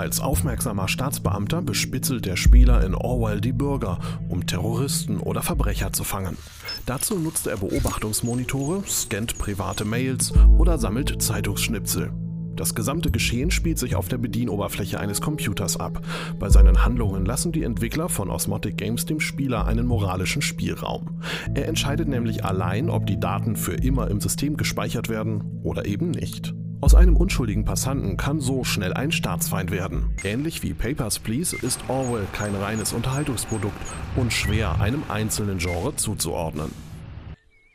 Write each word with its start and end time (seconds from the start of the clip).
Als 0.00 0.18
aufmerksamer 0.18 0.88
Staatsbeamter 0.88 1.60
bespitzelt 1.60 2.24
der 2.24 2.36
Spieler 2.36 2.82
in 2.86 2.94
Orwell 2.94 3.42
die 3.42 3.52
Bürger, 3.52 3.98
um 4.30 4.46
Terroristen 4.46 5.18
oder 5.18 5.42
Verbrecher 5.42 5.92
zu 5.92 6.04
fangen. 6.04 6.38
Dazu 6.86 7.18
nutzt 7.18 7.46
er 7.46 7.58
Beobachtungsmonitore, 7.58 8.82
scannt 8.88 9.36
private 9.36 9.84
Mails 9.84 10.32
oder 10.56 10.78
sammelt 10.78 11.20
Zeitungsschnipsel. 11.20 12.12
Das 12.56 12.74
gesamte 12.74 13.10
Geschehen 13.10 13.50
spielt 13.50 13.78
sich 13.78 13.94
auf 13.94 14.08
der 14.08 14.16
Bedienoberfläche 14.16 14.98
eines 14.98 15.20
Computers 15.20 15.78
ab. 15.78 16.00
Bei 16.38 16.48
seinen 16.48 16.82
Handlungen 16.82 17.26
lassen 17.26 17.52
die 17.52 17.64
Entwickler 17.64 18.08
von 18.08 18.30
Osmotic 18.30 18.78
Games 18.78 19.04
dem 19.04 19.20
Spieler 19.20 19.66
einen 19.66 19.86
moralischen 19.86 20.40
Spielraum. 20.40 21.20
Er 21.52 21.68
entscheidet 21.68 22.08
nämlich 22.08 22.42
allein, 22.42 22.88
ob 22.88 23.04
die 23.04 23.20
Daten 23.20 23.54
für 23.54 23.74
immer 23.74 24.08
im 24.08 24.22
System 24.22 24.56
gespeichert 24.56 25.10
werden 25.10 25.60
oder 25.62 25.84
eben 25.84 26.10
nicht. 26.10 26.54
Aus 26.90 26.96
einem 26.96 27.16
unschuldigen 27.16 27.64
Passanten 27.64 28.16
kann 28.16 28.40
so 28.40 28.64
schnell 28.64 28.92
ein 28.92 29.12
Staatsfeind 29.12 29.70
werden. 29.70 30.10
Ähnlich 30.24 30.64
wie 30.64 30.74
Papers, 30.74 31.20
Please 31.20 31.54
ist 31.54 31.78
Orwell 31.86 32.26
kein 32.32 32.52
reines 32.52 32.92
Unterhaltungsprodukt 32.92 33.76
und 34.16 34.32
schwer 34.32 34.80
einem 34.80 35.04
einzelnen 35.08 35.58
Genre 35.58 35.94
zuzuordnen. 35.94 36.72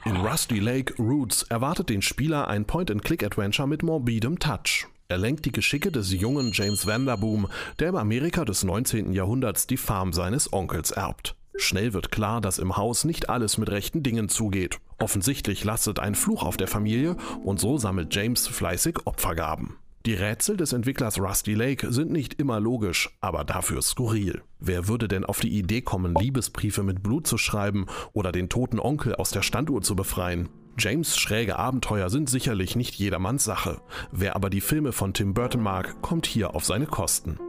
In 0.04 0.18
Rusty 0.18 0.60
Lake 0.60 1.02
Roots 1.02 1.44
erwartet 1.44 1.88
den 1.88 2.02
Spieler 2.02 2.50
ein 2.50 2.66
Point-and-Click-Adventure 2.66 3.70
mit 3.70 3.84
morbidem 3.84 4.38
Touch. 4.38 4.88
Er 5.08 5.18
lenkt 5.18 5.46
die 5.46 5.54
Geschicke 5.54 5.94
des 5.94 6.12
jungen 6.12 6.52
James 6.52 6.86
Vanderboom, 6.86 7.48
der 7.80 7.88
im 7.88 7.96
Amerika 7.96 8.44
des 8.44 8.66
19. 8.66 9.14
Jahrhunderts 9.14 9.66
die 9.66 9.78
Farm 9.78 10.12
seines 10.12 10.52
Onkels 10.52 10.92
erbt. 10.92 11.35
Schnell 11.58 11.94
wird 11.94 12.12
klar, 12.12 12.42
dass 12.42 12.60
im 12.60 12.78
Haus 12.78 13.06
nicht 13.06 13.30
alles 13.30 13.58
mit 13.58 13.70
rechten 13.70 14.04
Dingen 14.04 14.30
zugeht. 14.30 14.80
Offensichtlich 15.00 15.64
lastet 15.64 16.00
ein 16.00 16.16
Fluch 16.16 16.44
auf 16.44 16.58
der 16.58 16.68
Familie 16.68 17.16
und 17.44 17.60
so 17.60 17.78
sammelt 17.78 18.14
James 18.14 18.48
fleißig 18.48 19.06
Opfergaben. 19.06 19.76
Die 20.06 20.14
Rätsel 20.14 20.56
des 20.56 20.72
Entwicklers 20.72 21.20
Rusty 21.20 21.56
Lake 21.56 21.92
sind 21.92 22.12
nicht 22.12 22.36
immer 22.36 22.60
logisch, 22.60 23.10
aber 23.22 23.44
dafür 23.44 23.82
skurril. 23.82 24.44
Wer 24.60 24.88
würde 24.88 25.08
denn 25.08 25.26
auf 25.26 25.40
die 25.40 25.58
Idee 25.58 25.82
kommen, 25.82 26.14
Liebesbriefe 26.14 26.84
mit 26.84 27.02
Blut 27.02 27.26
zu 27.26 27.40
schreiben 27.40 27.88
oder 28.14 28.32
den 28.32 28.48
toten 28.48 28.80
Onkel 28.80 29.16
aus 29.16 29.32
der 29.32 29.42
Standuhr 29.42 29.82
zu 29.82 29.96
befreien? 29.96 30.50
James 30.78 31.18
schräge 31.18 31.58
Abenteuer 31.58 32.10
sind 32.12 32.30
sicherlich 32.30 32.76
nicht 32.76 32.94
jedermanns 32.96 33.46
Sache. 33.46 33.82
Wer 34.12 34.36
aber 34.36 34.52
die 34.52 34.62
Filme 34.62 34.92
von 34.92 35.14
Tim 35.14 35.34
Burton 35.34 35.64
mag, 35.64 36.02
kommt 36.04 36.28
hier 36.28 36.54
auf 36.54 36.66
seine 36.66 36.86
Kosten. 36.86 37.40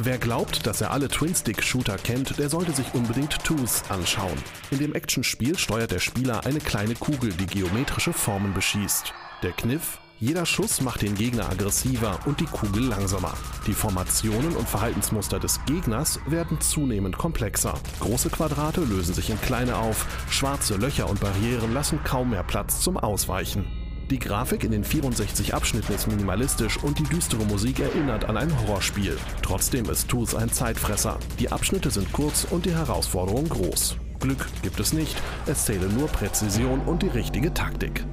Wer 0.00 0.18
glaubt, 0.18 0.64
dass 0.64 0.80
er 0.80 0.92
alle 0.92 1.08
Twin-Stick-Shooter 1.08 1.96
kennt, 1.96 2.38
der 2.38 2.48
sollte 2.48 2.70
sich 2.70 2.94
unbedingt 2.94 3.42
Tooth 3.42 3.82
anschauen. 3.88 4.38
In 4.70 4.78
dem 4.78 4.94
Actionspiel 4.94 5.58
steuert 5.58 5.90
der 5.90 5.98
Spieler 5.98 6.46
eine 6.46 6.60
kleine 6.60 6.94
Kugel, 6.94 7.32
die 7.32 7.46
geometrische 7.46 8.12
Formen 8.12 8.54
beschießt. 8.54 9.12
Der 9.42 9.50
Kniff? 9.50 9.98
Jeder 10.20 10.46
Schuss 10.46 10.80
macht 10.82 11.02
den 11.02 11.16
Gegner 11.16 11.48
aggressiver 11.48 12.20
und 12.26 12.38
die 12.38 12.44
Kugel 12.44 12.84
langsamer. 12.84 13.34
Die 13.66 13.72
Formationen 13.72 14.54
und 14.56 14.68
Verhaltensmuster 14.68 15.40
des 15.40 15.64
Gegners 15.64 16.20
werden 16.26 16.60
zunehmend 16.60 17.18
komplexer. 17.18 17.74
Große 17.98 18.30
Quadrate 18.30 18.82
lösen 18.82 19.14
sich 19.14 19.30
in 19.30 19.40
kleine 19.40 19.76
auf, 19.76 20.06
schwarze 20.30 20.76
Löcher 20.76 21.10
und 21.10 21.18
Barrieren 21.18 21.72
lassen 21.74 21.98
kaum 22.04 22.30
mehr 22.30 22.44
Platz 22.44 22.80
zum 22.80 22.96
Ausweichen. 22.96 23.77
Die 24.10 24.18
Grafik 24.18 24.64
in 24.64 24.70
den 24.70 24.84
64 24.84 25.52
Abschnitten 25.52 25.92
ist 25.92 26.06
minimalistisch 26.06 26.82
und 26.82 26.98
die 26.98 27.02
düstere 27.04 27.44
Musik 27.44 27.80
erinnert 27.80 28.24
an 28.24 28.38
ein 28.38 28.50
Horrorspiel. 28.60 29.18
Trotzdem 29.42 29.84
ist 29.90 30.08
Tools 30.08 30.34
ein 30.34 30.50
Zeitfresser. 30.50 31.18
Die 31.38 31.52
Abschnitte 31.52 31.90
sind 31.90 32.10
kurz 32.12 32.46
und 32.48 32.64
die 32.64 32.74
Herausforderung 32.74 33.46
groß. 33.50 33.96
Glück 34.18 34.46
gibt 34.62 34.80
es 34.80 34.94
nicht, 34.94 35.14
es 35.46 35.66
zähle 35.66 35.88
nur 35.88 36.08
Präzision 36.08 36.80
und 36.80 37.02
die 37.02 37.08
richtige 37.08 37.52
Taktik. 37.52 38.06